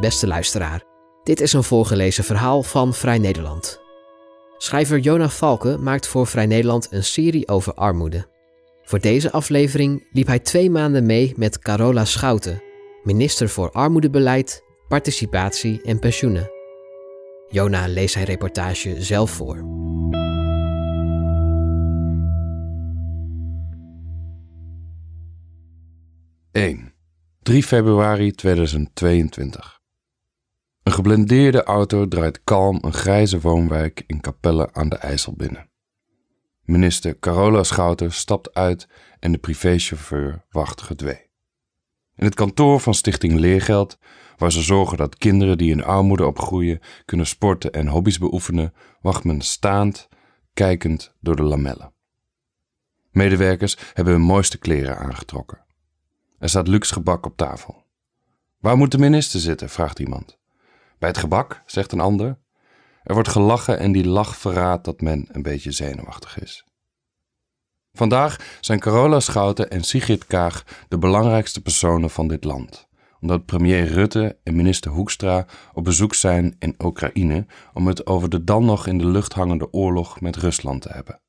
[0.00, 0.82] Beste luisteraar,
[1.22, 3.80] dit is een voorgelezen verhaal van Vrij Nederland.
[4.56, 8.28] Schrijver Jona Valken maakt voor Vrij Nederland een serie over armoede.
[8.82, 12.62] Voor deze aflevering liep hij twee maanden mee met Carola Schouten,
[13.02, 16.50] minister voor Armoedebeleid, Participatie en Pensioenen.
[17.48, 19.74] Jona leest zijn reportage zelf voor.
[26.52, 26.94] (1)
[27.42, 29.75] 3 februari 2022
[30.86, 35.70] Een geblendeerde auto draait kalm een grijze woonwijk in Capelle aan de IJssel binnen.
[36.62, 41.30] Minister Carola Schouten stapt uit en de privéchauffeur wacht gedwee.
[42.14, 43.98] In het kantoor van Stichting Leergeld,
[44.36, 49.24] waar ze zorgen dat kinderen die in armoede opgroeien kunnen sporten en hobby's beoefenen, wacht
[49.24, 50.08] men staand,
[50.54, 51.92] kijkend door de lamellen.
[53.10, 55.64] Medewerkers hebben hun mooiste kleren aangetrokken.
[56.38, 57.84] Er staat luxe gebak op tafel.
[58.58, 59.68] Waar moet de minister zitten?
[59.68, 60.38] vraagt iemand.
[60.98, 62.38] Bij het gebak, zegt een ander.
[63.02, 66.64] Er wordt gelachen en die lach verraadt dat men een beetje zenuwachtig is.
[67.92, 72.88] Vandaag zijn Carola Schouten en Sigrid Kaag de belangrijkste personen van dit land,
[73.20, 78.44] omdat premier Rutte en minister Hoekstra op bezoek zijn in Oekraïne om het over de
[78.44, 81.20] dan nog in de lucht hangende oorlog met Rusland te hebben.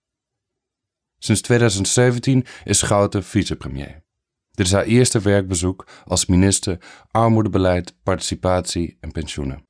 [1.17, 4.05] Sinds 2017 is Schouten vicepremier.
[4.57, 6.77] Dit is haar eerste werkbezoek als minister
[7.11, 9.65] Armoedebeleid, Participatie en Pensioenen.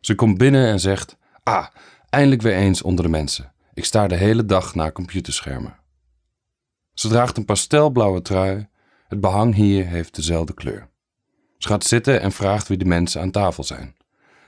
[0.00, 1.66] Ze komt binnen en zegt: Ah,
[2.08, 3.52] eindelijk weer eens onder de mensen.
[3.74, 5.78] Ik sta de hele dag naar computerschermen.
[6.92, 8.68] Ze draagt een pastelblauwe trui.
[9.08, 10.90] Het behang hier heeft dezelfde kleur.
[11.58, 13.96] Ze gaat zitten en vraagt wie de mensen aan tafel zijn.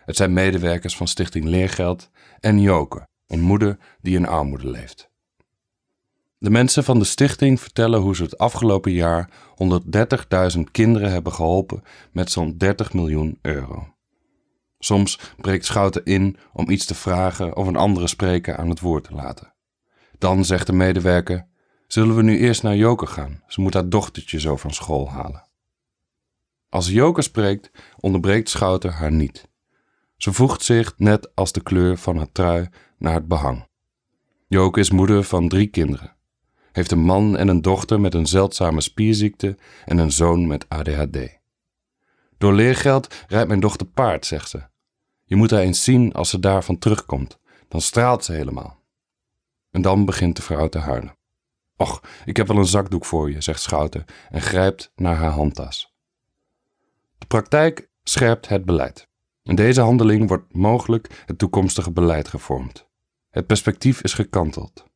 [0.05, 5.08] Het zijn medewerkers van Stichting Leergeld en Joke, een moeder die in armoede leeft.
[6.41, 9.31] De mensen van de stichting vertellen hoe ze het afgelopen jaar
[10.57, 13.95] 130.000 kinderen hebben geholpen met zo'n 30 miljoen euro.
[14.79, 19.05] Soms breekt Schouten in om iets te vragen of een andere spreker aan het woord
[19.05, 19.55] te laten.
[20.19, 21.47] Dan zegt de medewerker:
[21.87, 23.43] Zullen we nu eerst naar Joke gaan?
[23.47, 25.49] Ze moet haar dochtertje zo van school halen.
[26.69, 29.49] Als Joke spreekt, onderbreekt Schouten haar niet.
[30.17, 33.67] Ze voegt zich, net als de kleur van haar trui, naar het behang.
[34.49, 36.17] Joke is moeder van drie kinderen
[36.79, 41.19] heeft een man en een dochter met een zeldzame spierziekte en een zoon met ADHD.
[42.37, 44.63] Door leergeld rijdt mijn dochter paard, zegt ze.
[45.25, 48.83] Je moet haar eens zien als ze daarvan terugkomt, dan straalt ze helemaal.
[49.71, 51.17] En dan begint de vrouw te huilen.
[51.77, 55.95] Och, ik heb wel een zakdoek voor je, zegt Schouten en grijpt naar haar handtas.
[57.19, 59.09] De praktijk scherpt het beleid.
[59.43, 62.87] In deze handeling wordt mogelijk het toekomstige beleid gevormd.
[63.31, 64.88] Het perspectief is gekanteld.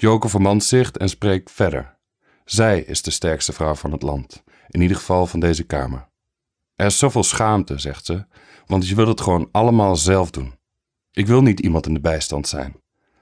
[0.00, 1.98] Joke vermant zich en spreekt verder.
[2.44, 6.08] Zij is de sterkste vrouw van het land, in ieder geval van deze kamer.
[6.74, 8.26] Er is zoveel schaamte, zegt ze,
[8.66, 10.54] want je wilt het gewoon allemaal zelf doen.
[11.12, 12.76] Ik wil niet iemand in de bijstand zijn.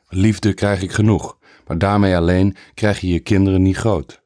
[0.08, 4.22] Liefde krijg ik genoeg, maar daarmee alleen krijg je je kinderen niet groot.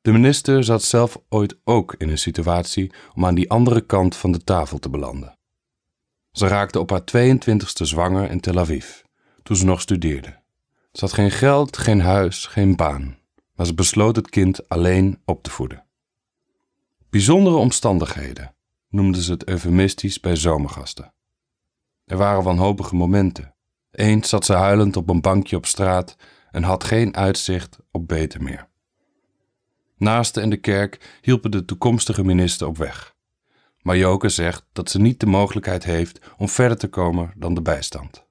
[0.00, 4.32] De minister zat zelf ooit ook in een situatie om aan die andere kant van
[4.32, 5.38] de tafel te belanden.
[6.32, 9.00] Ze raakte op haar 22e zwanger in Tel Aviv,
[9.42, 10.37] toen ze nog studeerde.
[10.98, 13.18] Ze had geen geld, geen huis, geen baan,
[13.54, 15.84] maar ze besloot het kind alleen op te voeden.
[17.10, 18.54] Bijzondere omstandigheden
[18.88, 21.12] noemden ze het eufemistisch bij zomergasten.
[22.04, 23.54] Er waren wanhopige momenten.
[23.90, 26.16] Eens zat ze huilend op een bankje op straat
[26.50, 28.68] en had geen uitzicht op beter meer.
[29.96, 33.14] Naasten en de kerk hielpen de toekomstige minister op weg.
[33.82, 37.62] Maar Joke zegt dat ze niet de mogelijkheid heeft om verder te komen dan de
[37.62, 38.26] bijstand.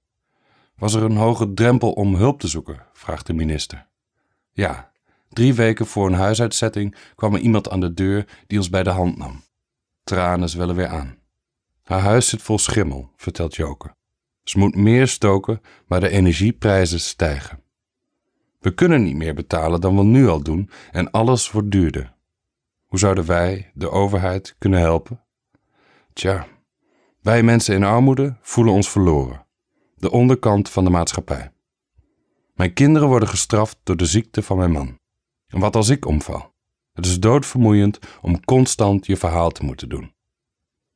[0.78, 2.86] Was er een hoge drempel om hulp te zoeken?
[2.94, 3.88] vraagt de minister.
[4.52, 4.92] Ja,
[5.30, 8.90] drie weken voor een huisuitzetting kwam er iemand aan de deur die ons bij de
[8.90, 9.44] hand nam.
[10.04, 11.18] Tranen zwellen weer aan.
[11.84, 13.96] Haar huis zit vol schimmel, vertelt Joke.
[14.44, 17.64] Ze moet meer stoken, maar de energieprijzen stijgen.
[18.60, 22.14] We kunnen niet meer betalen dan we nu al doen en alles wordt duurder.
[22.86, 25.24] Hoe zouden wij, de overheid, kunnen helpen?
[26.14, 26.48] Tja,
[27.22, 29.47] wij mensen in armoede voelen ons verloren
[29.98, 31.52] de onderkant van de maatschappij.
[32.54, 35.00] Mijn kinderen worden gestraft door de ziekte van mijn man.
[35.48, 36.54] En wat als ik omval?
[36.94, 40.14] Het is doodvermoeiend om constant je verhaal te moeten doen.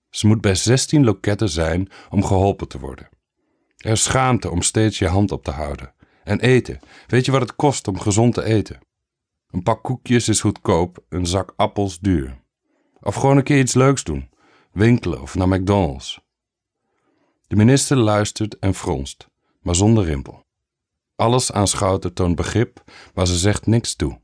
[0.09, 3.09] Ze moet bij 16 loketten zijn om geholpen te worden.
[3.77, 5.93] Er is schaamte om steeds je hand op te houden.
[6.23, 6.79] En eten.
[7.07, 8.79] Weet je wat het kost om gezond te eten?
[9.49, 12.41] Een pak koekjes is goedkoop, een zak appels duur.
[13.01, 14.29] Of gewoon een keer iets leuks doen.
[14.71, 16.21] Winkelen of naar McDonald's.
[17.51, 19.27] De minister luistert en fronst,
[19.61, 20.45] maar zonder rimpel.
[21.15, 22.83] Alles aan Schouten toont begrip,
[23.13, 24.19] maar ze zegt niks toe.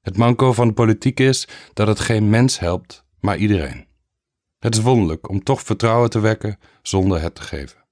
[0.00, 3.86] Het manco van de politiek is dat het geen mens helpt, maar iedereen.
[4.58, 7.84] Het is wonderlijk om toch vertrouwen te wekken zonder het te geven.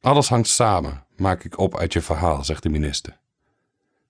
[0.00, 3.20] Alles hangt samen, maak ik op uit je verhaal, zegt de minister.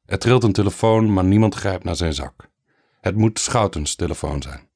[0.07, 2.49] Er trilt een telefoon, maar niemand grijpt naar zijn zak.
[3.01, 4.69] Het moet Schoutens telefoon zijn.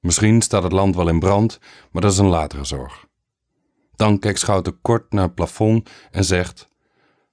[0.00, 1.58] Misschien staat het land wel in brand,
[1.90, 3.05] maar dat is een latere zorg.
[3.96, 6.68] Dan kijkt Schouten kort naar het plafond en zegt: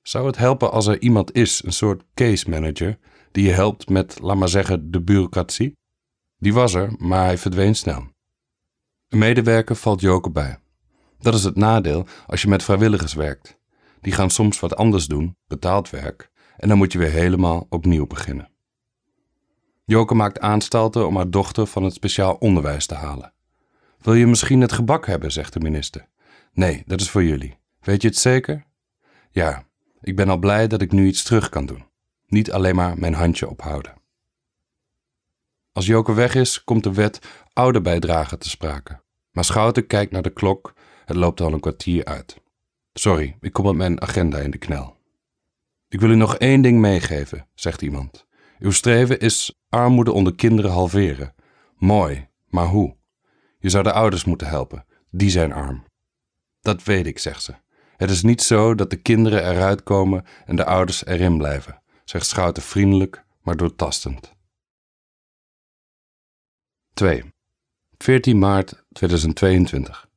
[0.01, 2.97] Zou het helpen als er iemand is, een soort case manager,
[3.31, 5.77] die je helpt met, laat maar zeggen, de bureaucratie?
[6.37, 8.07] Die was er, maar hij verdween snel.
[9.09, 10.57] Een medewerker valt Joke bij.
[11.19, 13.57] Dat is het nadeel als je met vrijwilligers werkt.
[14.01, 18.07] Die gaan soms wat anders doen, betaald werk, en dan moet je weer helemaal opnieuw
[18.07, 18.51] beginnen.
[19.85, 23.33] Joke maakt aanstalten om haar dochter van het speciaal onderwijs te halen.
[24.01, 26.07] Wil je misschien het gebak hebben, zegt de minister.
[26.53, 27.57] Nee, dat is voor jullie.
[27.79, 28.65] Weet je het zeker?
[29.31, 29.67] Ja,
[30.01, 31.85] ik ben al blij dat ik nu iets terug kan doen.
[32.27, 33.93] Niet alleen maar mijn handje ophouden.
[35.71, 37.19] Als Joke weg is, komt de wet
[37.53, 39.01] ouderbijdrage te sprake.
[39.31, 40.73] Maar Schouten kijkt naar de klok,
[41.05, 42.41] het loopt al een kwartier uit.
[42.93, 44.97] Sorry, ik kom met mijn agenda in de knel.
[45.89, 48.25] Ik wil u nog één ding meegeven, zegt iemand.
[48.59, 51.33] Uw streven is armoede onder kinderen halveren.
[51.77, 52.95] Mooi, maar hoe?
[53.59, 55.83] Je zou de ouders moeten helpen, die zijn arm.
[56.63, 57.53] Dat weet ik, zegt ze.
[57.97, 62.25] Het is niet zo dat de kinderen eruit komen en de ouders erin blijven, zegt
[62.25, 64.33] Schouten vriendelijk, maar doortastend.
[66.93, 67.23] 2.
[67.97, 70.09] 14 maart 2022.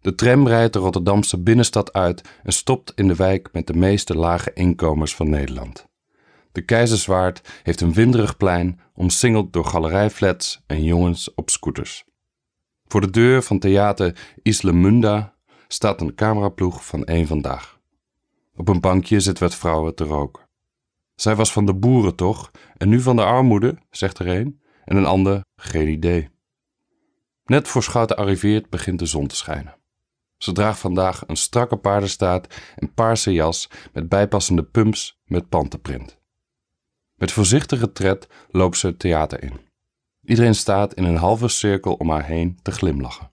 [0.00, 4.16] De tram rijdt de Rotterdamse binnenstad uit en stopt in de wijk met de meeste
[4.16, 5.86] lage inkomens van Nederland.
[6.52, 12.04] De Keizerswaard heeft een winderig plein omsingeld door galerijflats en jongens op scooters.
[12.86, 15.33] Voor de deur van theater Isle Munda
[15.74, 17.80] staat een cameraploeg van één vandaag.
[18.56, 20.48] Op een bankje zit wat vrouwen te roken.
[21.14, 24.96] Zij was van de boeren toch, en nu van de armoede, zegt er een, en
[24.96, 26.28] een ander geen idee.
[27.44, 29.76] Net voor Schouten arriveert begint de zon te schijnen.
[30.36, 36.18] Ze draagt vandaag een strakke paardenstaart en paarse jas met bijpassende pumps met pantenprint.
[37.14, 39.60] Met voorzichtige tred loopt ze het theater in.
[40.24, 43.32] Iedereen staat in een halve cirkel om haar heen te glimlachen.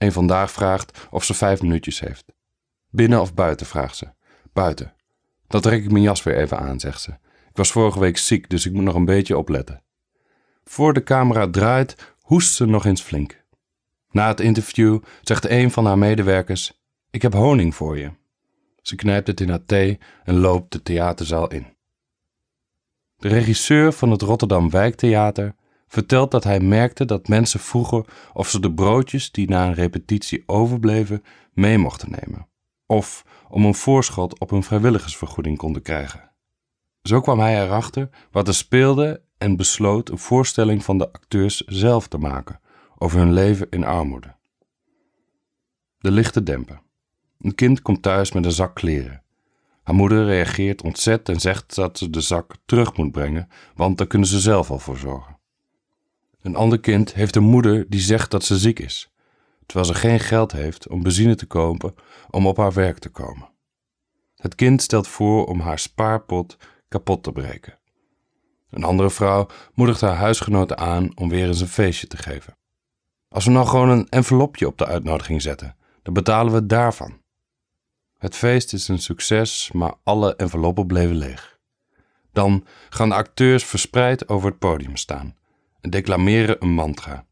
[0.00, 2.24] Een vandaag vraagt of ze vijf minuutjes heeft.
[2.90, 4.08] Binnen of buiten, vraagt ze.
[4.52, 4.94] Buiten.
[5.46, 7.10] Dan trek ik mijn jas weer even aan, zegt ze.
[7.48, 9.82] Ik was vorige week ziek, dus ik moet nog een beetje opletten.
[10.64, 13.44] Voor de camera draait, hoest ze nog eens flink.
[14.10, 16.80] Na het interview zegt een van haar medewerkers:
[17.10, 18.10] Ik heb honing voor je.
[18.82, 21.66] Ze knijpt het in haar thee en loopt de theaterzaal in.
[23.16, 25.54] De regisseur van het Rotterdam Wijktheater
[25.90, 30.42] vertelt dat hij merkte dat mensen vroegen of ze de broodjes die na een repetitie
[30.46, 31.22] overbleven
[31.52, 32.46] mee mochten nemen,
[32.86, 36.30] of om een voorschot op een vrijwilligersvergoeding konden krijgen.
[37.02, 42.08] Zo kwam hij erachter wat er speelde en besloot een voorstelling van de acteurs zelf
[42.08, 42.60] te maken
[42.98, 44.36] over hun leven in armoede.
[45.98, 46.82] De lichte dempen.
[47.38, 49.22] Een kind komt thuis met een zak kleren.
[49.82, 54.06] Haar moeder reageert ontzet en zegt dat ze de zak terug moet brengen, want daar
[54.06, 55.39] kunnen ze zelf al voor zorgen.
[56.42, 59.10] Een ander kind heeft een moeder die zegt dat ze ziek is,
[59.66, 61.94] terwijl ze geen geld heeft om benzine te kopen
[62.30, 63.48] om op haar werk te komen.
[64.36, 66.56] Het kind stelt voor om haar spaarpot
[66.88, 67.78] kapot te breken.
[68.70, 72.56] Een andere vrouw moedigt haar huisgenoten aan om weer eens een feestje te geven.
[73.28, 77.20] Als we nou gewoon een envelopje op de uitnodiging zetten, dan betalen we daarvan.
[78.18, 81.58] Het feest is een succes, maar alle enveloppen bleven leeg.
[82.32, 85.38] Dan gaan de acteurs verspreid over het podium staan
[85.80, 87.26] declameren een mantra.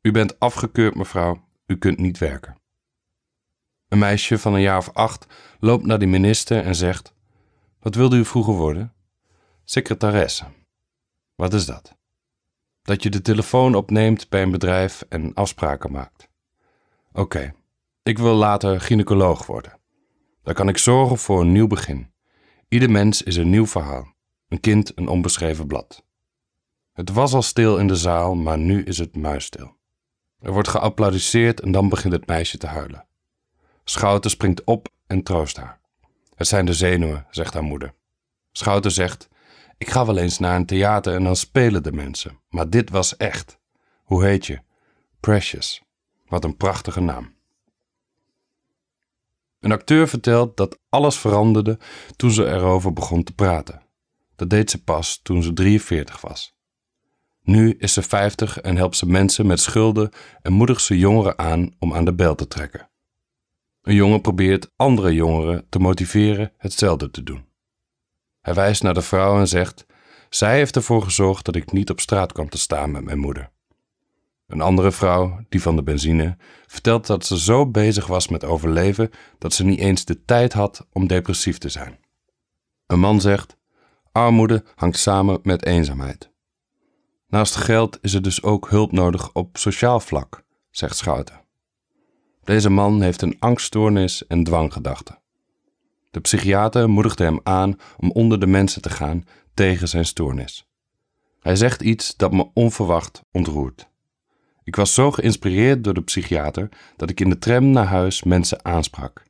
[0.00, 2.56] U bent afgekeurd, mevrouw, u kunt niet werken.
[3.88, 5.26] Een meisje van een jaar of acht
[5.58, 7.14] loopt naar de minister en zegt:
[7.80, 8.94] Wat wilde u vroeger worden?
[9.64, 10.44] Secretaresse.
[11.34, 11.96] Wat is dat?
[12.82, 16.28] Dat je de telefoon opneemt bij een bedrijf en afspraken maakt.
[17.12, 17.54] Oké,
[18.02, 19.78] ik wil later gynaecoloog worden.
[20.42, 22.12] Dan kan ik zorgen voor een nieuw begin.
[22.68, 24.14] Ieder mens is een nieuw verhaal,
[24.48, 26.03] een kind een onbeschreven blad.
[26.94, 29.76] Het was al stil in de zaal, maar nu is het muisstil.
[30.40, 33.06] Er wordt geapplaudisseerd en dan begint het meisje te huilen.
[33.84, 35.80] Schouten springt op en troost haar.
[36.34, 37.94] Het zijn de zenuwen, zegt haar moeder.
[38.52, 39.28] Schouten zegt:
[39.78, 43.16] Ik ga wel eens naar een theater en dan spelen de mensen, maar dit was
[43.16, 43.58] echt.
[44.02, 44.60] Hoe heet je?
[45.20, 45.82] Precious.
[46.26, 47.34] Wat een prachtige naam.
[49.60, 51.78] Een acteur vertelt dat alles veranderde
[52.16, 53.82] toen ze erover begon te praten.
[54.36, 56.53] Dat deed ze pas toen ze 43 was.
[57.44, 60.10] Nu is ze 50 en helpt ze mensen met schulden
[60.42, 62.88] en moedigt ze jongeren aan om aan de bel te trekken.
[63.82, 67.44] Een jongen probeert andere jongeren te motiveren hetzelfde te doen.
[68.40, 69.86] Hij wijst naar de vrouw en zegt:
[70.28, 73.50] Zij heeft ervoor gezorgd dat ik niet op straat kwam te staan met mijn moeder.
[74.46, 76.36] Een andere vrouw, die van de benzine,
[76.66, 80.86] vertelt dat ze zo bezig was met overleven dat ze niet eens de tijd had
[80.92, 81.98] om depressief te zijn.
[82.86, 83.56] Een man zegt:
[84.12, 86.32] Armoede hangt samen met eenzaamheid.
[87.34, 91.40] Naast geld is er dus ook hulp nodig op sociaal vlak, zegt Schouten.
[92.44, 95.18] Deze man heeft een angststoornis en dwanggedachten.
[96.10, 99.24] De psychiater moedigde hem aan om onder de mensen te gaan
[99.54, 100.66] tegen zijn stoornis.
[101.40, 103.88] Hij zegt iets dat me onverwacht ontroert.
[104.64, 108.64] Ik was zo geïnspireerd door de psychiater dat ik in de tram naar huis mensen
[108.64, 109.22] aansprak.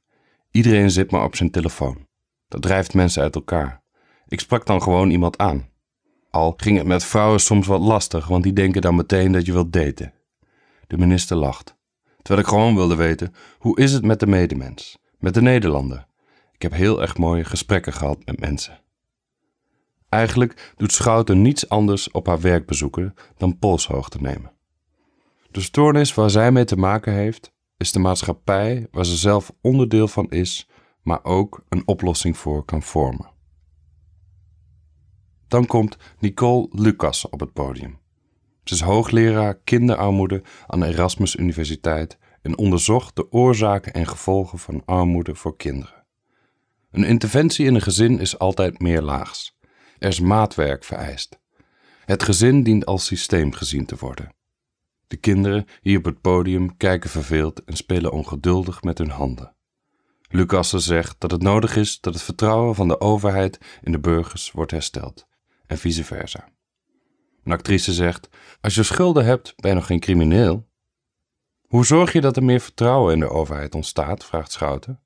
[0.51, 2.07] Iedereen zit maar op zijn telefoon.
[2.49, 3.83] Dat drijft mensen uit elkaar.
[4.27, 5.73] Ik sprak dan gewoon iemand aan.
[6.35, 9.53] Al ging het met vrouwen soms wat lastig, want die denken dan meteen dat je
[9.53, 10.13] wilt daten.
[10.87, 11.77] De minister lacht.
[12.23, 14.99] Terwijl ik gewoon wilde weten, hoe is het met de medemens?
[15.19, 16.07] Met de Nederlander?
[16.53, 18.81] Ik heb heel erg mooie gesprekken gehad met mensen.
[20.09, 24.53] Eigenlijk doet Schouten niets anders op haar werkbezoeken dan polshoogte nemen.
[25.51, 30.09] De stoornis waar zij mee te maken heeft, is de maatschappij waar ze zelf onderdeel
[30.09, 30.69] van is,
[31.03, 33.34] maar ook een oplossing voor kan vormen.
[35.55, 37.99] Dan komt Nicole Lucas op het podium.
[38.65, 44.83] Ze is hoogleraar kinderarmoede aan de Erasmus Universiteit en onderzocht de oorzaken en gevolgen van
[44.85, 46.05] armoede voor kinderen.
[46.91, 49.59] Een interventie in een gezin is altijd meerlaags.
[49.99, 51.39] Er is maatwerk vereist.
[52.05, 54.35] Het gezin dient als systeem gezien te worden.
[55.07, 59.55] De kinderen hier op het podium kijken verveeld en spelen ongeduldig met hun handen.
[60.29, 64.51] Lucasse zegt dat het nodig is dat het vertrouwen van de overheid in de burgers
[64.51, 65.27] wordt hersteld
[65.67, 66.49] en vice versa.
[67.45, 68.29] Een actrice zegt:
[68.61, 70.69] Als je schulden hebt, ben je nog geen crimineel.
[71.67, 74.25] Hoe zorg je dat er meer vertrouwen in de overheid ontstaat?
[74.25, 75.01] vraagt Schouten.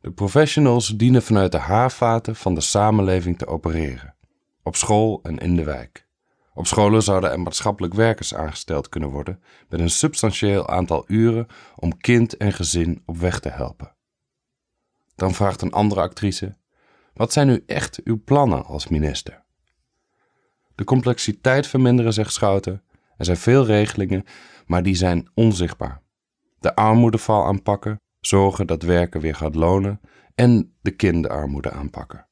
[0.00, 4.14] De professionals dienen vanuit de haarvaten van de samenleving te opereren,
[4.62, 6.08] op school en in de wijk.
[6.54, 11.46] Op scholen zouden er maatschappelijk werkers aangesteld kunnen worden met een substantieel aantal uren
[11.76, 13.94] om kind en gezin op weg te helpen.
[15.14, 16.56] Dan vraagt een andere actrice:
[17.14, 19.44] Wat zijn nu echt uw plannen als minister?
[20.80, 22.82] De complexiteit verminderen, zegt Schouten.
[23.16, 24.24] Er zijn veel regelingen,
[24.66, 26.02] maar die zijn onzichtbaar.
[26.60, 30.00] De armoedeval aanpakken, zorgen dat werken weer gaat lonen
[30.34, 32.26] en de kinderarmoede aanpakken.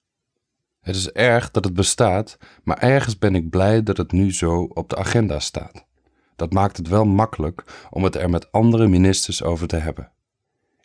[0.80, 4.62] Het is erg dat het bestaat, maar ergens ben ik blij dat het nu zo
[4.62, 5.86] op de agenda staat.
[6.36, 10.12] Dat maakt het wel makkelijk om het er met andere ministers over te hebben.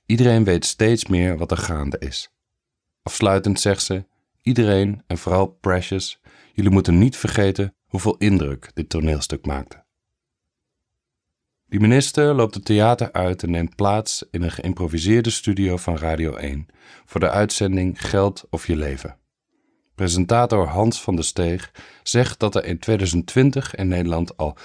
[0.06, 2.34] Iedereen weet steeds meer wat er gaande is.
[3.04, 4.06] Afsluitend zegt ze:
[4.42, 6.22] iedereen en vooral Precious
[6.56, 9.84] Jullie moeten niet vergeten hoeveel indruk dit toneelstuk maakte.
[11.66, 16.36] Die minister loopt het theater uit en neemt plaats in een geïmproviseerde studio van Radio
[16.36, 16.66] 1
[17.06, 19.18] voor de uitzending Geld of je leven.
[19.96, 21.72] Presentator Hans van der Steeg
[22.04, 24.58] zegt dat er in 2020 in Nederland al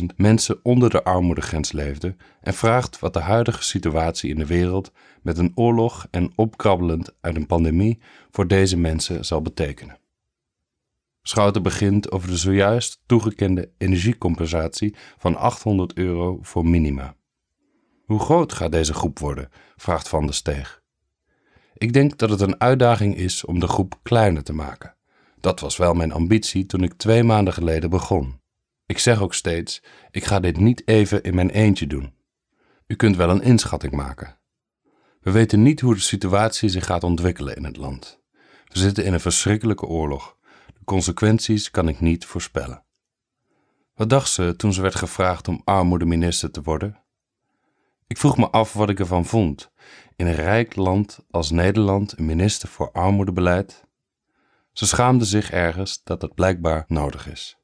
[0.00, 4.92] 900.000 mensen onder de armoedegrens leefden en vraagt wat de huidige situatie in de wereld
[5.22, 7.98] met een oorlog en opkrabbelend uit een pandemie
[8.30, 9.98] voor deze mensen zal betekenen.
[11.28, 17.16] Schouten begint over de zojuist toegekende energiecompensatie van 800 euro voor minima.
[18.04, 19.48] Hoe groot gaat deze groep worden?
[19.76, 20.82] vraagt Van der Steeg.
[21.74, 24.94] Ik denk dat het een uitdaging is om de groep kleiner te maken.
[25.40, 28.40] Dat was wel mijn ambitie toen ik twee maanden geleden begon.
[28.86, 32.12] Ik zeg ook steeds: ik ga dit niet even in mijn eentje doen.
[32.86, 34.38] U kunt wel een inschatting maken.
[35.20, 38.20] We weten niet hoe de situatie zich gaat ontwikkelen in het land.
[38.64, 40.36] We zitten in een verschrikkelijke oorlog
[40.88, 42.84] consequenties kan ik niet voorspellen.
[43.94, 47.04] Wat dacht ze toen ze werd gevraagd om armoedeminister te worden?
[48.06, 49.70] Ik vroeg me af wat ik ervan vond.
[50.16, 53.84] In een rijk land als Nederland een minister voor armoedebeleid.
[54.72, 57.58] Ze schaamde zich ergens dat het blijkbaar nodig is.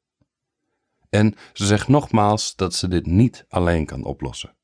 [1.10, 4.56] En ze zegt nogmaals dat ze dit niet alleen kan oplossen.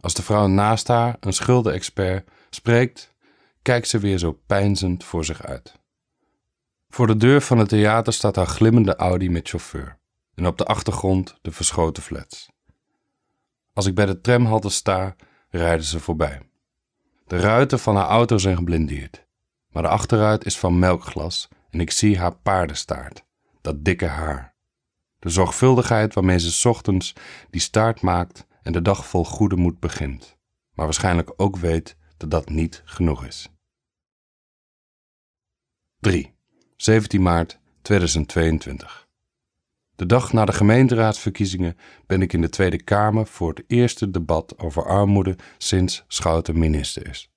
[0.00, 3.14] Als de vrouw naast haar, een schuldenexpert, spreekt,
[3.62, 5.80] kijkt ze weer zo pijnzend voor zich uit.
[6.94, 9.98] Voor de deur van het theater staat haar glimmende Audi met chauffeur
[10.34, 12.50] en op de achtergrond de verschoten flats.
[13.72, 15.16] Als ik bij de tramhalte sta,
[15.48, 16.42] rijden ze voorbij.
[17.26, 19.26] De ruiten van haar auto zijn geblindeerd,
[19.68, 23.24] maar de achterruit is van melkglas en ik zie haar paardenstaart,
[23.60, 24.54] dat dikke haar.
[25.18, 27.12] De zorgvuldigheid waarmee ze ochtends
[27.50, 30.36] die staart maakt en de dag vol goede moed begint,
[30.72, 33.48] maar waarschijnlijk ook weet dat dat niet genoeg is.
[36.00, 36.40] 3.
[36.82, 39.08] 17 maart 2022.
[39.96, 44.58] De dag na de gemeenteraadsverkiezingen ben ik in de Tweede Kamer voor het eerste debat
[44.58, 47.30] over armoede sinds Schouten minister is.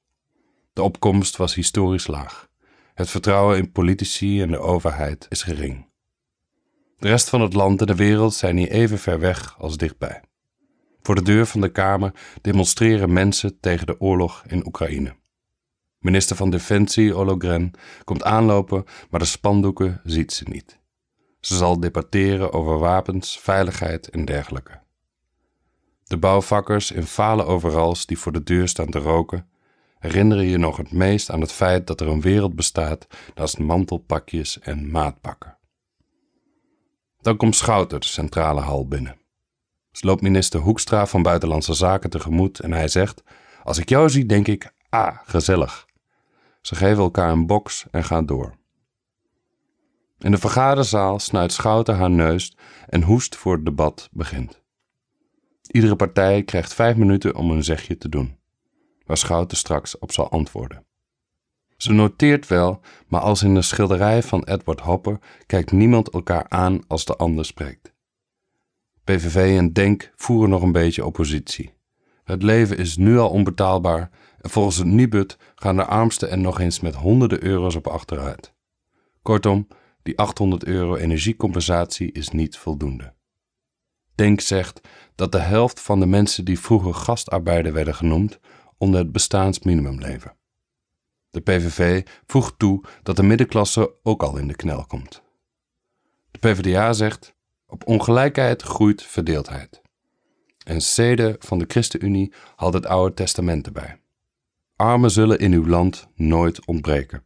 [0.74, 2.50] De opkomst was historisch laag.
[2.94, 5.90] Het vertrouwen in politici en de overheid is gering.
[6.98, 10.22] De rest van het land en de wereld zijn hier even ver weg als dichtbij.
[11.02, 12.12] Voor de deur van de Kamer
[12.42, 15.16] demonstreren mensen tegen de oorlog in Oekraïne.
[16.06, 17.72] Minister van Defensie Ologren
[18.04, 20.80] komt aanlopen, maar de spandoeken ziet ze niet.
[21.40, 24.80] Ze zal debatteren over wapens, veiligheid en dergelijke.
[26.04, 29.50] De bouwvakkers in fale overals die voor de deur staan te roken,
[30.00, 34.60] herinneren je nog het meest aan het feit dat er een wereld bestaat naast mantelpakjes
[34.60, 35.58] en maatpakken.
[37.22, 39.18] Dan komt Schouten de centrale hal binnen.
[39.92, 43.24] Ze loopt minister Hoekstra van Buitenlandse Zaken tegemoet en hij zegt:
[43.64, 45.85] Als ik jou zie, denk ik, ah, gezellig.
[46.66, 48.56] Ze geven elkaar een box en gaan door.
[50.20, 52.58] In de vergaderzaal snuit Schouten haar neus
[52.88, 54.62] en hoest voor het debat begint.
[55.72, 58.38] Iedere partij krijgt vijf minuten om een zegje te doen,
[59.06, 60.86] waar Schouten straks op zal antwoorden.
[61.78, 66.82] Ze noteert wel, maar als in de schilderij van Edward Hopper kijkt niemand elkaar aan
[66.88, 67.94] als de ander spreekt.
[69.04, 71.74] PVV en DENK voeren nog een beetje oppositie.
[72.24, 74.10] Het leven is nu al onbetaalbaar
[74.46, 78.54] en volgens het Nibud gaan de armsten er nog eens met honderden euro's op achteruit.
[79.22, 79.68] Kortom,
[80.04, 83.14] die 800 euro energiecompensatie is niet voldoende.
[84.16, 84.82] Denk zegt
[85.16, 88.40] dat de helft van de mensen die vroeger gastarbeider werden genoemd
[88.78, 90.36] onder het bestaansminimum leven.
[91.30, 95.22] De PVV voegt toe dat de middenklasse ook al in de knel komt.
[96.32, 97.36] De PvdA zegt:
[97.66, 99.82] op ongelijkheid groeit verdeeldheid.
[100.66, 104.00] En Sede van de ChristenUnie haalt het Oude Testament erbij.
[104.76, 107.24] Armen zullen in uw land nooit ontbreken.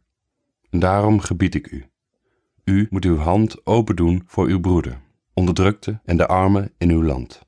[0.70, 1.84] En daarom gebied ik u.
[2.64, 5.00] U moet uw hand open doen voor uw broeder,
[5.34, 7.40] onderdrukte en de armen in uw land.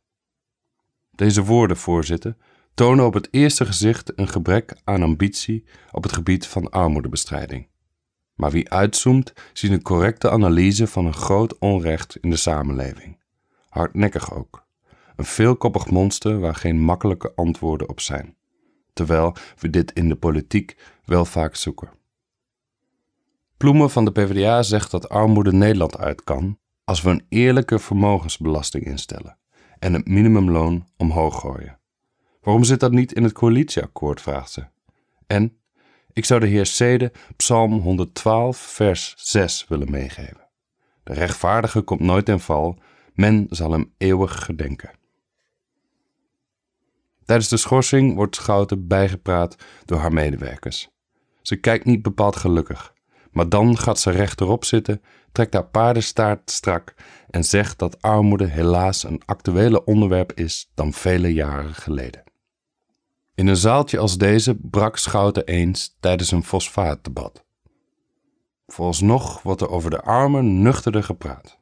[1.10, 2.36] Deze woorden, voorzitter,
[2.74, 7.68] tonen op het eerste gezicht een gebrek aan ambitie op het gebied van armoedebestrijding.
[8.34, 13.18] Maar wie uitzoomt, ziet een correcte analyse van een groot onrecht in de samenleving.
[13.68, 14.66] Hardnekkig ook.
[15.16, 18.36] Een veelkoppig monster waar geen makkelijke antwoorden op zijn.
[18.92, 21.90] Terwijl we dit in de politiek wel vaak zoeken.
[23.56, 28.84] Ploemen van de PvdA zegt dat armoede Nederland uit kan als we een eerlijke vermogensbelasting
[28.84, 29.38] instellen
[29.78, 31.78] en het minimumloon omhoog gooien.
[32.40, 34.66] Waarom zit dat niet in het coalitieakkoord, vraagt ze.
[35.26, 35.56] En
[36.12, 40.48] ik zou de heer Sede Psalm 112, vers 6 willen meegeven.
[41.02, 42.78] De rechtvaardige komt nooit in val,
[43.14, 44.90] men zal hem eeuwig gedenken.
[47.24, 50.88] Tijdens de schorsing wordt Schouten bijgepraat door haar medewerkers.
[51.42, 52.92] Ze kijkt niet bepaald gelukkig,
[53.30, 56.94] maar dan gaat ze rechterop zitten, trekt haar paardenstaart strak
[57.30, 62.22] en zegt dat armoede helaas een actuele onderwerp is dan vele jaren geleden.
[63.34, 67.44] In een zaaltje als deze brak Schouten eens tijdens een fosfaatdebat.
[68.66, 71.61] Vooralsnog wordt er over de armen nuchterder gepraat.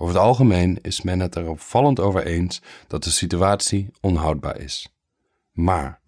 [0.00, 4.94] Over het algemeen is men het er opvallend over eens dat de situatie onhoudbaar is.
[5.52, 6.00] Maar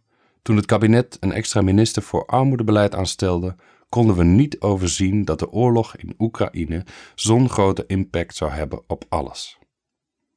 [0.42, 3.56] toen het kabinet een extra minister voor armoedebeleid aanstelde,
[3.88, 9.04] konden we niet overzien dat de oorlog in Oekraïne zo'n grote impact zou hebben op
[9.08, 9.58] alles.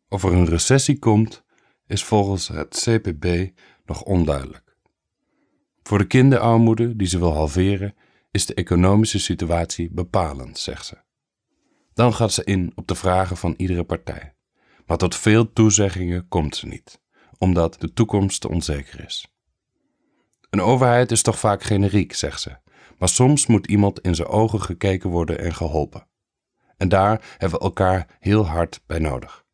[0.09, 1.43] Of er een recessie komt,
[1.87, 3.49] is volgens het CPB
[3.85, 4.77] nog onduidelijk.
[5.83, 7.95] Voor de kinderarmoede die ze wil halveren,
[8.31, 10.97] is de economische situatie bepalend, zegt ze.
[11.93, 14.34] Dan gaat ze in op de vragen van iedere partij.
[14.86, 17.01] Maar tot veel toezeggingen komt ze niet,
[17.38, 19.27] omdat de toekomst te onzeker is.
[20.49, 22.58] Een overheid is toch vaak generiek, zegt ze,
[22.97, 26.08] maar soms moet iemand in zijn ogen gekeken worden en geholpen.
[26.77, 29.45] En daar hebben we elkaar heel hard bij nodig.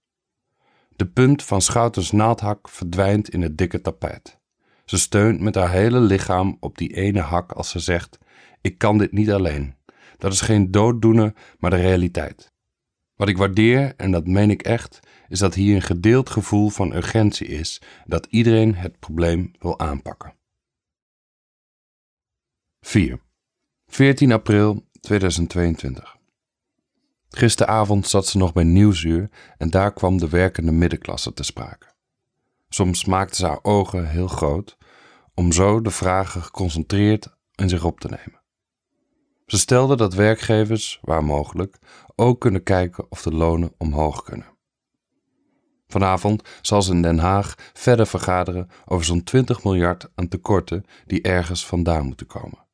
[0.95, 4.39] De punt van Schoutens naaldhak verdwijnt in het dikke tapijt.
[4.85, 8.17] Ze steunt met haar hele lichaam op die ene hak als ze zegt:
[8.61, 9.75] Ik kan dit niet alleen.
[10.19, 12.51] Dat is geen dooddoener, maar de realiteit.
[13.15, 16.93] Wat ik waardeer, en dat meen ik echt, is dat hier een gedeeld gevoel van
[16.95, 20.33] urgentie is, dat iedereen het probleem wil aanpakken.
[22.81, 23.19] 4.
[23.87, 26.17] 14 april 2022.
[27.29, 31.87] Gisteravond zat ze nog bij Nieuwsuur en daar kwam de werkende middenklasse te sprake.
[32.69, 34.77] Soms maakte ze haar ogen heel groot,
[35.33, 38.41] om zo de vragen geconcentreerd in zich op te nemen.
[39.49, 41.79] Ze stelde dat werkgevers, waar mogelijk,
[42.15, 44.47] ook kunnen kijken of de lonen omhoog kunnen.
[45.87, 51.21] Vanavond zal ze in Den Haag verder vergaderen over zo'n 20 miljard aan tekorten die
[51.21, 52.65] ergens vandaan moeten komen.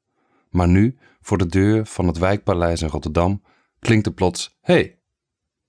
[0.50, 3.42] Maar nu, voor de deur van het wijkpaleis in Rotterdam,
[3.80, 5.00] klinkt er plots: hey.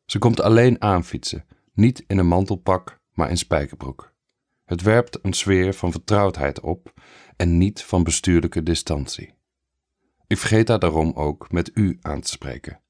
[0.05, 4.13] Ze komt alleen aanfietsen, niet in een mantelpak, maar in spijkerbroek.
[4.65, 6.93] Het werpt een sfeer van vertrouwdheid op
[7.37, 9.36] en niet van bestuurlijke distantie.
[10.27, 12.81] Ik vergeet haar daarom ook met u aan te spreken.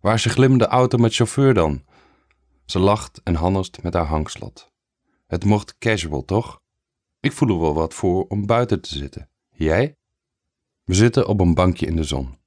[0.00, 1.84] Waar is je glimmende auto met chauffeur dan?
[2.64, 4.72] Ze lacht en hannest met haar hangslot.
[5.26, 6.62] Het mocht casual, toch?
[7.20, 9.30] Ik voel er wel wat voor om buiten te zitten.
[9.50, 9.96] Jij?
[10.84, 12.38] We zitten op een bankje in de zon.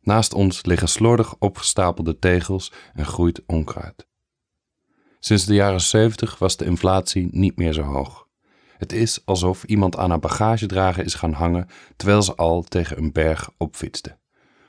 [0.00, 4.08] Naast ons liggen slordig opgestapelde tegels en groeit onkruid.
[5.18, 8.23] Sinds de jaren 70 was de inflatie niet meer zo hoog.
[8.84, 11.66] Het is alsof iemand aan haar bagagedrager is gaan hangen
[11.96, 14.18] terwijl ze al tegen een berg opfietste.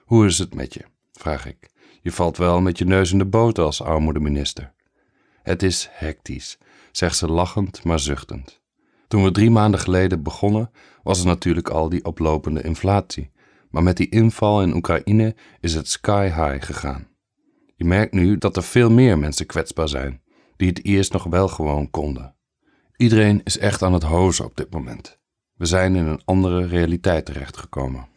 [0.05, 0.81] Hoe is het met je?
[1.11, 1.69] vraag ik.
[2.01, 4.73] Je valt wel met je neus in de boter als armoedeminister.
[5.43, 6.57] Het is hectisch,
[6.91, 8.61] zegt ze lachend maar zuchtend.
[9.07, 10.71] Toen we drie maanden geleden begonnen,
[11.03, 13.31] was er natuurlijk al die oplopende inflatie.
[13.69, 17.07] Maar met die inval in Oekraïne is het sky high gegaan.
[17.75, 20.21] Je merkt nu dat er veel meer mensen kwetsbaar zijn,
[20.55, 22.34] die het eerst nog wel gewoon konden.
[22.97, 25.17] Iedereen is echt aan het hozen op dit moment.
[25.55, 28.07] We zijn in een andere realiteit terechtgekomen.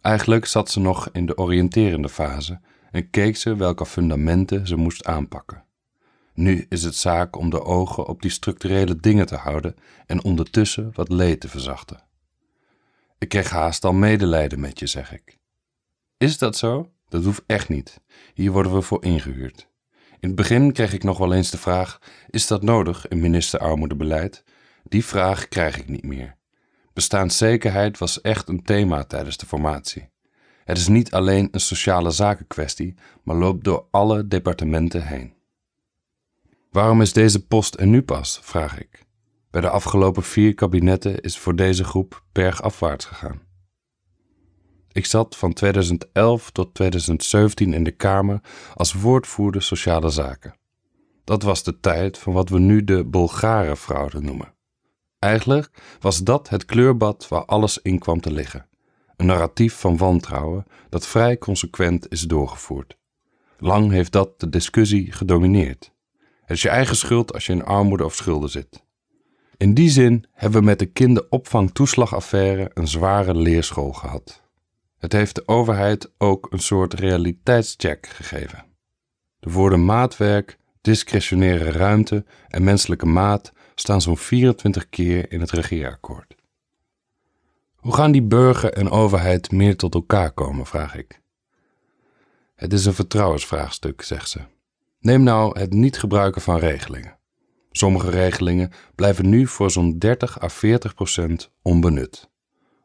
[0.00, 5.04] Eigenlijk zat ze nog in de oriënterende fase en keek ze welke fundamenten ze moest
[5.04, 5.64] aanpakken.
[6.34, 10.90] Nu is het zaak om de ogen op die structurele dingen te houden en ondertussen
[10.94, 12.02] wat leed te verzachten.
[13.18, 15.38] Ik kreeg haast al medelijden met je, zeg ik.
[16.16, 16.90] Is dat zo?
[17.08, 18.00] Dat hoeft echt niet.
[18.34, 19.68] Hier worden we voor ingehuurd.
[20.26, 21.98] In het begin kreeg ik nog wel eens de vraag:
[22.30, 24.44] is dat nodig in ministerarmoedebeleid?
[24.82, 26.36] Die vraag krijg ik niet meer.
[26.92, 30.08] Bestaanszekerheid was echt een thema tijdens de formatie.
[30.64, 35.34] Het is niet alleen een sociale zakenkwestie, maar loopt door alle departementen heen.
[36.70, 38.40] Waarom is deze post er nu pas?
[38.42, 39.06] vraag ik.
[39.50, 43.45] Bij de afgelopen vier kabinetten is voor deze groep bergafwaarts gegaan.
[44.96, 48.40] Ik zat van 2011 tot 2017 in de Kamer
[48.74, 50.56] als woordvoerder sociale zaken.
[51.24, 54.54] Dat was de tijd van wat we nu de Bulgarenfraude noemen.
[55.18, 58.68] Eigenlijk was dat het kleurbad waar alles in kwam te liggen.
[59.16, 62.96] Een narratief van wantrouwen dat vrij consequent is doorgevoerd.
[63.58, 65.92] Lang heeft dat de discussie gedomineerd.
[66.40, 68.84] Het is je eigen schuld als je in armoede of schulden zit.
[69.56, 74.44] In die zin hebben we met de kinderopvangtoeslagaffaire een zware leerschool gehad.
[74.98, 78.64] Het heeft de overheid ook een soort realiteitscheck gegeven.
[79.38, 86.34] De woorden maatwerk, discretionaire ruimte en menselijke maat staan zo'n 24 keer in het regeerakkoord.
[87.76, 91.20] Hoe gaan die burger en overheid meer tot elkaar komen, vraag ik.
[92.54, 94.40] Het is een vertrouwensvraagstuk, zegt ze.
[95.00, 97.18] Neem nou het niet gebruiken van regelingen.
[97.70, 102.30] Sommige regelingen blijven nu voor zo'n 30 à 40 procent onbenut,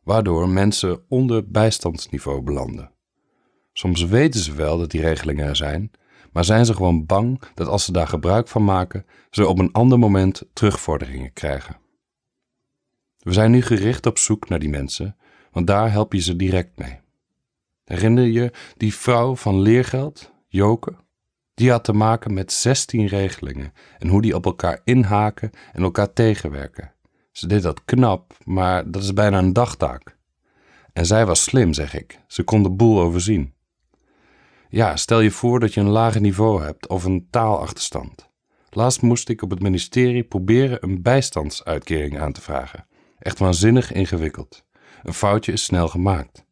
[0.04, 2.92] waardoor mensen onder bijstandsniveau belanden.
[3.74, 5.92] Soms weten ze wel dat die regelingen er zijn,
[6.32, 9.72] maar zijn ze gewoon bang dat als ze daar gebruik van maken, ze op een
[9.72, 11.80] ander moment terugvorderingen krijgen.
[13.18, 15.18] We zijn nu gericht op zoek naar die mensen,
[15.52, 17.00] want daar help je ze direct mee.
[17.84, 20.96] Herinner je die vrouw van leergeld, Joke?
[21.54, 26.14] Die had te maken met 16 regelingen en hoe die op elkaar inhaken en elkaar
[26.14, 26.94] tegenwerken.
[27.32, 30.17] Ze deed dat knap, maar dat is bijna een dagtaak.
[30.94, 32.20] En zij was slim, zeg ik.
[32.28, 33.54] Ze kon de boel overzien.
[34.70, 38.30] Ja, stel je voor dat je een lager niveau hebt of een taalachterstand.
[38.70, 42.88] Laatst moest ik op het ministerie proberen een bijstandsuitkering aan te vragen.
[43.20, 44.65] Echt waanzinnig ingewikkeld.
[45.04, 46.46] Een foutje is snel gemaakt.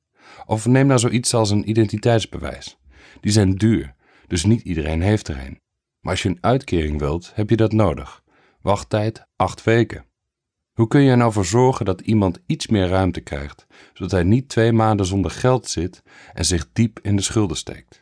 [0.46, 2.78] Of neem nou zoiets als een identiteitsbewijs.
[3.20, 3.96] Die zijn duur
[4.28, 5.62] dus niet iedereen heeft er een.
[6.00, 8.24] Maar als je een uitkering wilt, heb je dat nodig.
[8.62, 10.06] Wachttijd 8 weken.
[10.80, 14.24] Hoe kun je er nou voor zorgen dat iemand iets meer ruimte krijgt, zodat hij
[14.24, 18.00] niet twee maanden zonder geld zit en zich diep in de schulden steekt?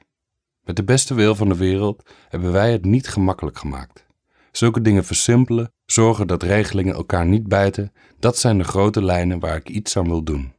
[0.64, 4.06] Met de beste wil van de wereld hebben wij het niet gemakkelijk gemaakt.
[4.52, 9.56] Zulke dingen versimpelen, zorgen dat regelingen elkaar niet bijten, dat zijn de grote lijnen waar
[9.56, 10.54] ik iets aan wil doen.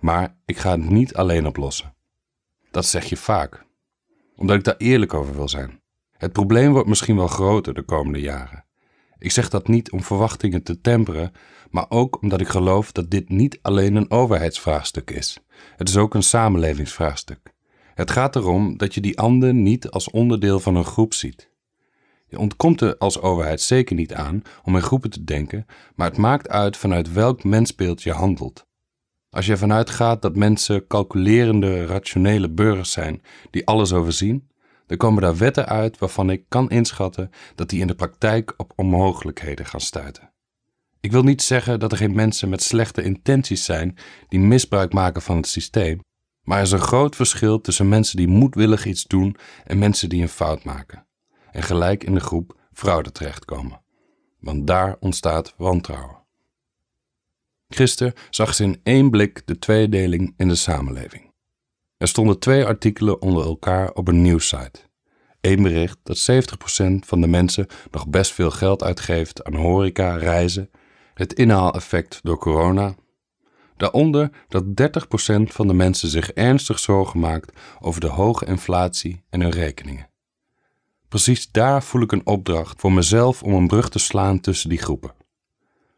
[0.00, 1.94] Maar ik ga het niet alleen oplossen.
[2.70, 3.64] Dat zeg je vaak,
[4.36, 5.80] omdat ik daar eerlijk over wil zijn.
[6.16, 8.64] Het probleem wordt misschien wel groter de komende jaren.
[9.22, 11.32] Ik zeg dat niet om verwachtingen te temperen,
[11.72, 15.38] maar ook omdat ik geloof dat dit niet alleen een overheidsvraagstuk is.
[15.76, 17.52] Het is ook een samenlevingsvraagstuk.
[17.94, 21.50] Het gaat erom dat je die ander niet als onderdeel van een groep ziet.
[22.26, 26.18] Je ontkomt er als overheid zeker niet aan om in groepen te denken, maar het
[26.18, 28.66] maakt uit vanuit welk mensbeeld je handelt.
[29.30, 34.50] Als je ervan uitgaat dat mensen calculerende, rationele burgers zijn die alles overzien,
[34.86, 38.72] dan komen daar wetten uit waarvan ik kan inschatten dat die in de praktijk op
[38.76, 40.31] onmogelijkheden gaan stuiten.
[41.02, 43.96] Ik wil niet zeggen dat er geen mensen met slechte intenties zijn
[44.28, 46.00] die misbruik maken van het systeem,
[46.42, 50.22] maar er is een groot verschil tussen mensen die moedwillig iets doen en mensen die
[50.22, 51.06] een fout maken
[51.52, 53.82] en gelijk in de groep fraude terechtkomen.
[54.40, 56.18] Want daar ontstaat wantrouwen.
[57.68, 61.32] Gisteren zag ze in één blik de tweedeling in de samenleving.
[61.96, 64.80] Er stonden twee artikelen onder elkaar op een nieuwssite.
[65.40, 70.70] Eén bericht dat 70% van de mensen nog best veel geld uitgeeft aan horeca, reizen,
[71.14, 72.94] het inhaaleffect door corona.
[73.76, 74.66] Daaronder dat 30%
[75.42, 80.10] van de mensen zich ernstig zorgen maakt over de hoge inflatie en hun rekeningen.
[81.08, 84.78] Precies daar voel ik een opdracht voor mezelf om een brug te slaan tussen die
[84.78, 85.14] groepen.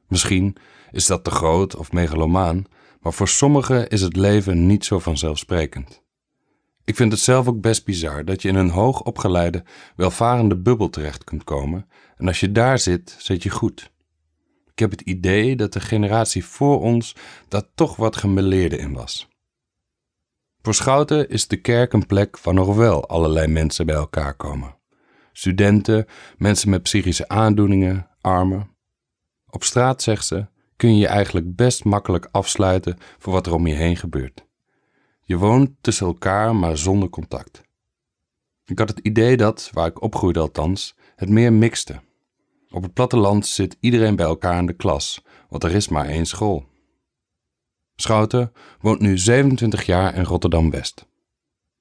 [0.08, 0.56] Misschien
[0.90, 2.64] is dat te groot of megalomaan,
[3.00, 6.02] maar voor sommigen is het leven niet zo vanzelfsprekend.
[6.84, 9.64] Ik vind het zelf ook best bizar dat je in een hoogopgeleide,
[9.96, 13.92] welvarende bubbel terecht kunt komen en als je daar zit, zit je goed.
[14.74, 17.16] Ik heb het idee dat de generatie voor ons
[17.48, 19.28] daar toch wat gemeleerde in was.
[20.62, 24.76] Voor Schouten is de kerk een plek waar nog wel allerlei mensen bij elkaar komen.
[25.32, 26.06] Studenten,
[26.36, 28.70] mensen met psychische aandoeningen, armen.
[29.50, 33.66] Op straat, zegt ze, kun je je eigenlijk best makkelijk afsluiten voor wat er om
[33.66, 34.46] je heen gebeurt.
[35.24, 37.62] Je woont tussen elkaar, maar zonder contact.
[38.64, 42.00] Ik had het idee dat, waar ik opgroeide althans, het meer mixte.
[42.74, 46.26] Op het platteland zit iedereen bij elkaar in de klas, want er is maar één
[46.26, 46.66] school.
[47.96, 51.06] Schouten woont nu 27 jaar in Rotterdam-West.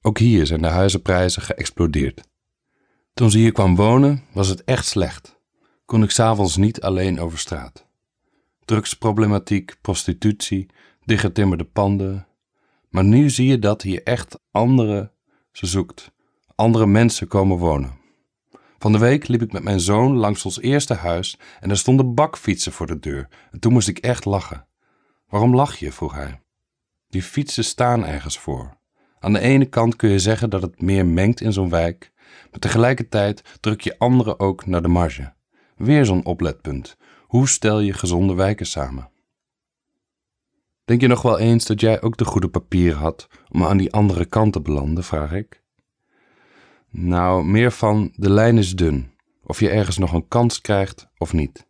[0.02, 2.28] Ook hier zijn de huizenprijzen geëxplodeerd.
[3.14, 5.40] Toen ze hier kwam wonen, was het echt slecht.
[5.84, 7.86] Kon ik s'avonds niet alleen over straat.
[8.64, 10.66] Drugsproblematiek, prostitutie,
[11.04, 12.26] dichtgetimmerde panden,
[12.88, 15.12] maar nu zie je dat hier echt andere,
[15.52, 16.10] ze zoekt,
[16.54, 18.02] andere mensen komen wonen.
[18.84, 22.14] Van de week liep ik met mijn zoon langs ons eerste huis en er stonden
[22.14, 23.28] bakfietsen voor de deur.
[23.50, 24.66] En toen moest ik echt lachen.
[25.28, 25.92] Waarom lach je?
[25.92, 26.40] vroeg hij.
[27.08, 28.76] Die fietsen staan ergens voor.
[29.18, 32.12] Aan de ene kant kun je zeggen dat het meer mengt in zo'n wijk,
[32.50, 35.32] maar tegelijkertijd druk je anderen ook naar de marge.
[35.76, 36.96] Weer zo'n opletpunt.
[37.26, 39.10] Hoe stel je gezonde wijken samen?
[40.84, 43.92] Denk je nog wel eens dat jij ook de goede papieren had om aan die
[43.92, 45.62] andere kant te belanden, vraag ik.
[46.96, 49.10] Nou, meer van de lijn is dun,
[49.42, 51.66] of je ergens nog een kans krijgt of niet.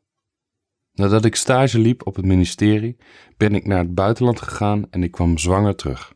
[0.93, 2.97] Nadat ik stage liep op het ministerie,
[3.37, 6.15] ben ik naar het buitenland gegaan en ik kwam zwanger terug.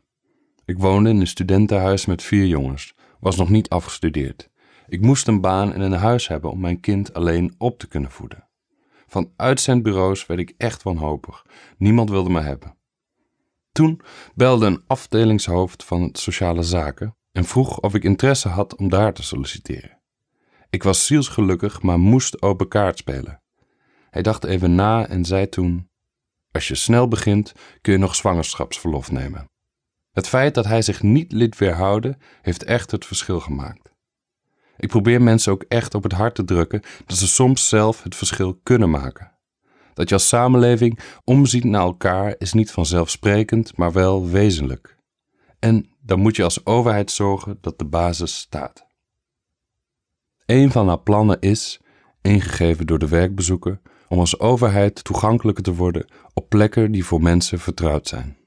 [0.65, 4.49] Ik woonde in een studentenhuis met vier jongens, was nog niet afgestudeerd.
[4.87, 8.11] Ik moest een baan en een huis hebben om mijn kind alleen op te kunnen
[8.11, 8.47] voeden.
[9.07, 11.45] Van uitzendbureaus werd ik echt wanhopig.
[11.77, 12.77] Niemand wilde me hebben.
[13.71, 14.01] Toen
[14.35, 19.13] belde een afdelingshoofd van het sociale zaken en vroeg of ik interesse had om daar
[19.13, 19.99] te solliciteren.
[20.69, 23.41] Ik was zielsgelukkig, maar moest open kaart spelen.
[24.09, 25.89] Hij dacht even na en zei toen:
[26.51, 29.45] Als je snel begint, kun je nog zwangerschapsverlof nemen.
[30.11, 33.91] Het feit dat hij zich niet liet weerhouden, heeft echt het verschil gemaakt.
[34.77, 38.15] Ik probeer mensen ook echt op het hart te drukken dat ze soms zelf het
[38.15, 39.31] verschil kunnen maken.
[39.93, 44.97] Dat je als samenleving omziet naar elkaar is niet vanzelfsprekend, maar wel wezenlijk.
[45.59, 48.87] En dan moet je als overheid zorgen dat de basis staat.
[50.45, 51.79] Een van haar plannen is,
[52.21, 57.59] ingegeven door de werkbezoeker, om als overheid toegankelijker te worden op plekken die voor mensen
[57.59, 58.37] vertrouwd zijn.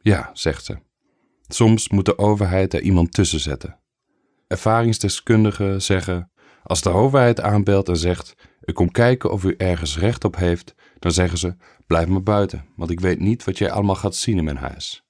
[0.00, 0.78] Ja, zegt ze.
[1.48, 3.78] Soms moet de overheid er iemand tussen zetten.
[4.46, 6.30] Ervaringsdeskundigen zeggen:
[6.62, 10.74] als de overheid aanbelt en zegt: Ik kom kijken of u ergens recht op heeft,
[10.98, 14.38] dan zeggen ze: Blijf maar buiten, want ik weet niet wat jij allemaal gaat zien
[14.38, 15.04] in mijn huis.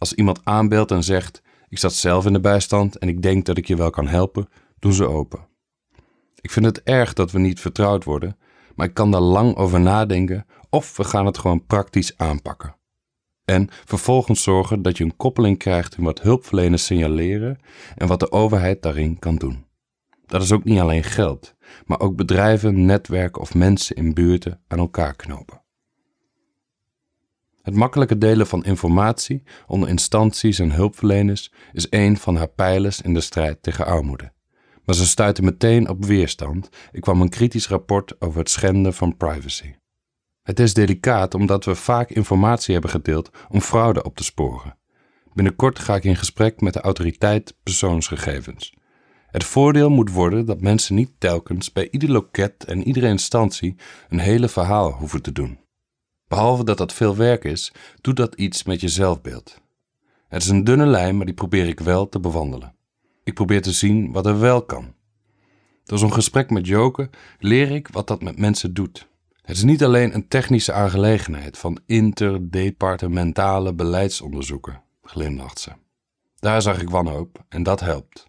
[0.00, 3.56] Als iemand aanbelt en zegt: Ik zat zelf in de bijstand en ik denk dat
[3.56, 5.46] ik je wel kan helpen, doen ze open.
[6.40, 8.36] Ik vind het erg dat we niet vertrouwd worden,
[8.74, 12.76] maar ik kan daar lang over nadenken of we gaan het gewoon praktisch aanpakken.
[13.44, 17.58] En vervolgens zorgen dat je een koppeling krijgt in wat hulpverleners signaleren
[17.96, 19.64] en wat de overheid daarin kan doen.
[20.26, 21.54] Dat is ook niet alleen geld,
[21.86, 25.62] maar ook bedrijven, netwerken of mensen in buurten aan elkaar knopen.
[27.62, 33.14] Het makkelijke delen van informatie onder instanties en hulpverleners is een van haar pijlers in
[33.14, 34.32] de strijd tegen armoede.
[34.84, 36.68] Maar ze stuitte meteen op weerstand.
[36.92, 39.74] Ik kwam een kritisch rapport over het schenden van privacy.
[40.42, 44.78] Het is delicaat omdat we vaak informatie hebben gedeeld om fraude op te sporen.
[45.34, 48.74] Binnenkort ga ik in gesprek met de autoriteit persoonsgegevens.
[49.26, 53.76] Het voordeel moet worden dat mensen niet telkens bij ieder loket en iedere instantie
[54.08, 55.58] een hele verhaal hoeven te doen.
[56.30, 59.60] Behalve dat dat veel werk is, doet dat iets met je zelfbeeld.
[60.28, 62.74] Het is een dunne lijn, maar die probeer ik wel te bewandelen.
[63.24, 64.94] Ik probeer te zien wat er wel kan.
[65.84, 69.08] Door zo'n gesprek met Joke leer ik wat dat met mensen doet.
[69.42, 75.70] Het is niet alleen een technische aangelegenheid van interdepartementale beleidsonderzoeken, glimlacht ze.
[76.38, 78.26] Daar zag ik wanhoop en dat helpt.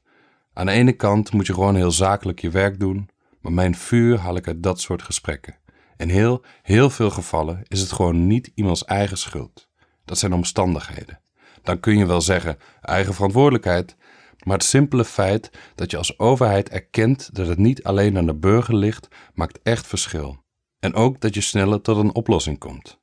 [0.53, 3.09] Aan de ene kant moet je gewoon heel zakelijk je werk doen,
[3.41, 5.59] maar mijn vuur haal ik uit dat soort gesprekken.
[6.01, 9.69] In heel, heel veel gevallen is het gewoon niet iemands eigen schuld.
[10.05, 11.21] Dat zijn omstandigheden.
[11.63, 13.95] Dan kun je wel zeggen eigen verantwoordelijkheid,
[14.43, 18.35] Maar het simpele feit dat je als overheid erkent dat het niet alleen aan de
[18.35, 20.43] burger ligt, maakt echt verschil.
[20.79, 22.99] En ook dat je sneller tot een oplossing komt.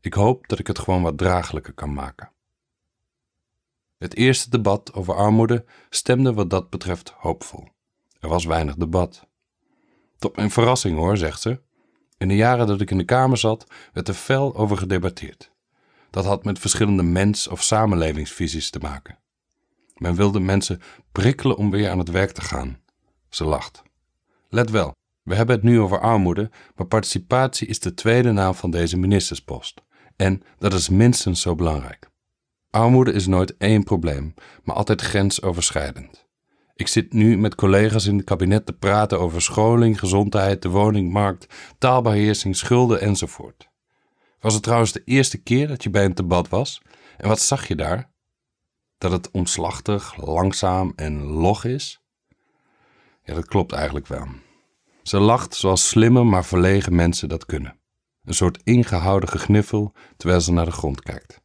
[0.00, 2.32] Ik hoop dat ik het gewoon wat draaglijker kan maken.
[3.98, 7.68] Het eerste debat over armoede stemde wat dat betreft hoopvol.
[8.20, 9.26] Er was weinig debat.
[10.18, 11.64] Tot mijn verrassing hoor, zegt ze.
[12.18, 15.50] In de jaren dat ik in de Kamer zat, werd er fel over gedebatteerd.
[16.10, 19.18] Dat had met verschillende mens- of samenlevingsvisies te maken.
[19.94, 20.80] Men wilde mensen
[21.12, 22.78] prikkelen om weer aan het werk te gaan.
[23.28, 23.82] Ze lacht.
[24.48, 28.70] Let wel, we hebben het nu over armoede, maar participatie is de tweede naam van
[28.70, 29.82] deze ministerspost.
[30.16, 32.10] En dat is minstens zo belangrijk.
[32.70, 36.25] Armoede is nooit één probleem, maar altijd grensoverschrijdend.
[36.76, 41.54] Ik zit nu met collega's in het kabinet te praten over scholing, gezondheid, de woningmarkt,
[41.78, 43.68] taalbeheersing, schulden enzovoort.
[44.40, 46.82] Was het trouwens de eerste keer dat je bij een debat was?
[47.16, 48.10] En wat zag je daar?
[48.98, 52.00] Dat het omslachtig, langzaam en log is?
[53.22, 54.26] Ja, dat klopt eigenlijk wel.
[55.02, 57.78] Ze lacht zoals slimme maar verlegen mensen dat kunnen.
[58.24, 61.40] Een soort ingehouden gegniffel terwijl ze naar de grond kijkt.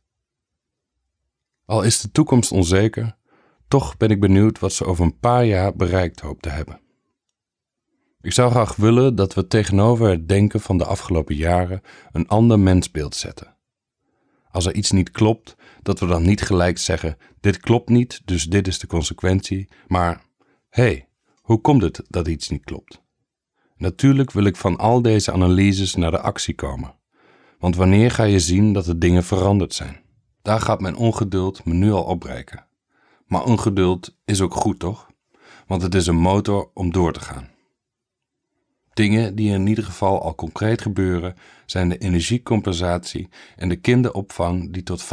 [1.65, 3.17] Al is de toekomst onzeker,
[3.71, 6.79] toch ben ik benieuwd wat ze over een paar jaar bereikt hoopt te hebben.
[8.21, 11.81] Ik zou graag willen dat we tegenover het denken van de afgelopen jaren
[12.11, 13.55] een ander mensbeeld zetten.
[14.49, 18.45] Als er iets niet klopt, dat we dan niet gelijk zeggen: dit klopt niet, dus
[18.45, 20.21] dit is de consequentie, maar
[20.69, 21.07] hé, hey,
[21.41, 23.01] hoe komt het dat iets niet klopt?
[23.75, 26.95] Natuurlijk wil ik van al deze analyses naar de actie komen.
[27.59, 30.01] Want wanneer ga je zien dat de dingen veranderd zijn?
[30.41, 32.69] Daar gaat mijn ongeduld me nu al opbreken.
[33.31, 35.11] Maar ongeduld is ook goed, toch?
[35.67, 37.49] Want het is een motor om door te gaan.
[38.93, 44.83] Dingen die in ieder geval al concreet gebeuren zijn de energiecompensatie en de kinderopvang die
[44.83, 45.07] tot 95%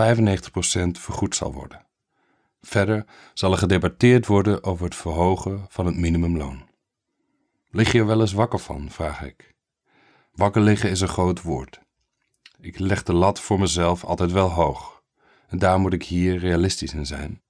[0.91, 1.87] vergoed zal worden.
[2.61, 3.05] Verder
[3.35, 6.63] zal er gedebatteerd worden over het verhogen van het minimumloon.
[7.71, 9.55] Lig je er wel eens wakker van, vraag ik.
[10.33, 11.81] Wakker liggen is een groot woord.
[12.61, 15.03] Ik leg de lat voor mezelf altijd wel hoog.
[15.49, 17.43] En daar moet ik hier realistisch in zijn.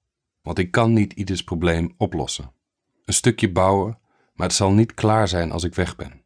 [0.49, 2.51] Want ik kan niet ieders probleem oplossen.
[3.05, 3.97] Een stukje bouwen,
[4.33, 6.21] maar het zal niet klaar zijn als ik weg ben.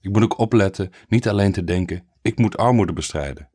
[0.00, 3.48] Ik moet ook opletten niet alleen te denken: ik moet armoede bestrijden.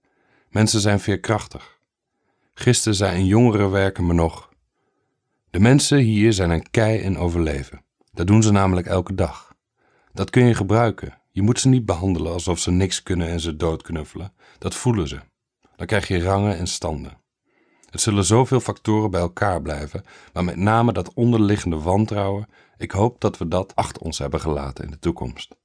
[0.49, 1.79] Mensen zijn veerkrachtig.
[2.53, 4.49] Gisteren zei een jongere werker me nog:
[5.49, 7.83] De mensen hier zijn een kei en overleven.
[8.11, 9.53] Dat doen ze namelijk elke dag.
[10.13, 11.21] Dat kun je gebruiken.
[11.31, 14.33] Je moet ze niet behandelen alsof ze niks kunnen en ze doodknuffelen.
[14.57, 15.19] Dat voelen ze.
[15.75, 17.25] Dan krijg je rangen en standen.
[17.89, 22.47] Het zullen zoveel factoren bij elkaar blijven, maar met name dat onderliggende wantrouwen.
[22.77, 25.55] Ik hoop dat we dat achter ons hebben gelaten in de toekomst.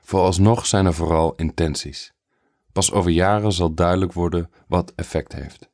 [0.00, 2.12] Vooralsnog zijn er vooral intenties.
[2.72, 5.68] Pas over jaren zal duidelijk worden wat effect heeft.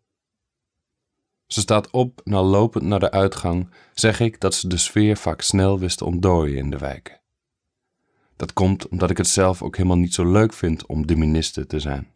[1.47, 5.17] Ze staat op en al lopend naar de uitgang zeg ik dat ze de sfeer
[5.17, 7.21] vaak snel wist te ontdooien in de wijken.
[8.37, 11.67] Dat komt omdat ik het zelf ook helemaal niet zo leuk vind om de minister
[11.67, 12.11] te zijn.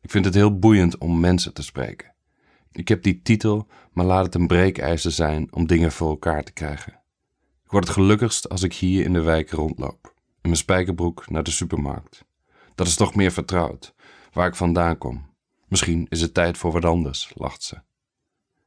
[0.00, 2.11] Ik vind het heel boeiend om mensen te spreken.
[2.72, 6.52] Ik heb die titel, maar laat het een breekijzer zijn om dingen voor elkaar te
[6.52, 6.92] krijgen.
[7.64, 11.42] Ik word het gelukkigst als ik hier in de wijk rondloop in mijn spijkerbroek naar
[11.42, 12.24] de supermarkt.
[12.74, 13.94] Dat is toch meer vertrouwd,
[14.32, 15.30] waar ik vandaan kom.
[15.68, 17.82] Misschien is het tijd voor wat anders, lacht ze.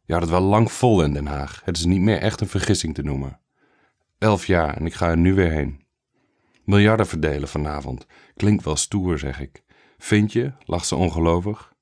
[0.06, 1.62] Je had het wel lang vol in Den Haag.
[1.64, 3.40] Het is niet meer echt een vergissing te noemen.
[4.18, 5.86] Elf jaar en ik ga er nu weer heen.
[6.64, 8.06] Miljarden verdelen vanavond.
[8.36, 9.64] Klinkt wel stoer, zeg ik.
[9.98, 10.54] Vind je?
[10.60, 11.74] lacht ze ongelovig.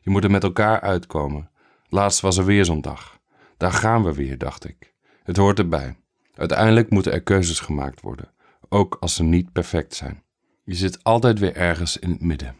[0.00, 1.50] Je moet er met elkaar uitkomen.
[1.92, 3.18] Laatst was er weer zo'n dag.
[3.56, 4.94] Daar gaan we weer, dacht ik.
[5.22, 5.96] Het hoort erbij.
[6.34, 8.32] Uiteindelijk moeten er keuzes gemaakt worden
[8.72, 10.22] ook als ze niet perfect zijn.
[10.64, 12.56] Je zit altijd weer ergens in het midden.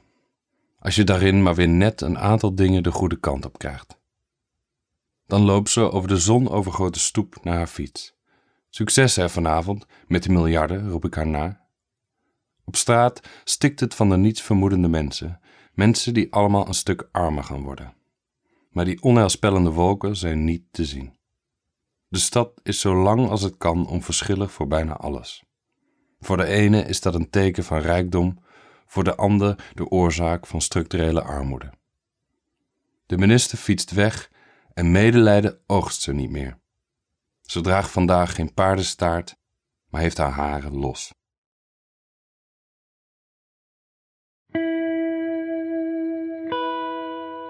[0.79, 3.97] Als je daarin maar weer net een aantal dingen de goede kant op krijgt.
[5.27, 8.15] Dan loopt ze over de zonovergrote stoep naar haar fiets.
[8.69, 11.67] Succes hè vanavond, met die miljarden, roep ik haar na.
[12.65, 15.41] Op straat stikt het van de niets vermoedende mensen,
[15.73, 17.95] mensen die allemaal een stuk armer gaan worden.
[18.73, 21.17] Maar die onheilspellende wolken zijn niet te zien.
[22.09, 25.45] De stad is zo lang als het kan onverschillig voor bijna alles.
[26.21, 28.39] Voor de ene is dat een teken van rijkdom,
[28.87, 31.73] voor de ander de oorzaak van structurele armoede.
[33.07, 34.31] De minister fietst weg
[34.75, 36.59] en medelijden oogst ze niet meer.
[37.43, 39.37] Ze draagt vandaag geen paardenstaart,
[39.89, 41.15] maar heeft haar haren los.